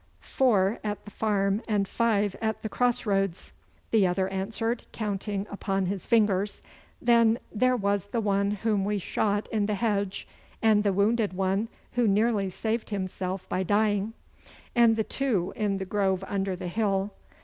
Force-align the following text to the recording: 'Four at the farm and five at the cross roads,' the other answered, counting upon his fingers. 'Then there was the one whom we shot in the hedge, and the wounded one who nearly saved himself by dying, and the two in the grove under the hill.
'Four 0.19 0.79
at 0.83 1.05
the 1.05 1.11
farm 1.11 1.61
and 1.67 1.87
five 1.87 2.35
at 2.41 2.63
the 2.63 2.69
cross 2.69 3.05
roads,' 3.05 3.51
the 3.91 4.07
other 4.07 4.27
answered, 4.29 4.83
counting 4.91 5.45
upon 5.51 5.85
his 5.85 6.07
fingers. 6.07 6.63
'Then 6.99 7.37
there 7.51 7.75
was 7.75 8.07
the 8.07 8.19
one 8.19 8.49
whom 8.49 8.83
we 8.83 8.97
shot 8.97 9.47
in 9.51 9.67
the 9.67 9.75
hedge, 9.75 10.27
and 10.59 10.83
the 10.83 10.91
wounded 10.91 11.33
one 11.33 11.67
who 11.91 12.07
nearly 12.07 12.49
saved 12.49 12.89
himself 12.89 13.47
by 13.47 13.61
dying, 13.61 14.13
and 14.73 14.95
the 14.95 15.03
two 15.03 15.53
in 15.55 15.77
the 15.77 15.85
grove 15.85 16.23
under 16.27 16.55
the 16.55 16.65
hill. 16.67 17.11